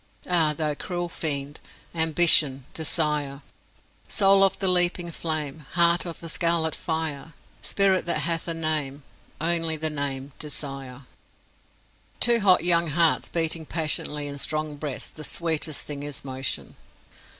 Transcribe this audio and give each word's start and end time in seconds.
Ah, 0.27 0.55
thou 0.57 0.73
cruel 0.73 1.07
fiend 1.07 1.59
Ambition! 1.93 2.65
Desire! 2.73 3.43
"Soul 4.07 4.43
of 4.43 4.57
the 4.57 4.67
leaping 4.67 5.11
flame, 5.11 5.59
Heart 5.73 6.07
of 6.07 6.21
the 6.21 6.27
scarlet 6.27 6.73
fire, 6.73 7.33
Spirit 7.61 8.07
that 8.07 8.21
hath 8.21 8.41
for 8.41 8.55
name 8.55 9.03
Only 9.39 9.77
the 9.77 9.91
name 9.91 10.31
Desire!" 10.39 11.03
To 12.21 12.39
hot 12.39 12.63
young 12.63 12.87
hearts 12.87 13.29
beating 13.29 13.67
passionately 13.67 14.25
in 14.25 14.39
strong 14.39 14.75
breasts, 14.75 15.11
the 15.11 15.23
sweetest 15.23 15.85
thing 15.85 16.01
is 16.01 16.25
motion. 16.25 16.75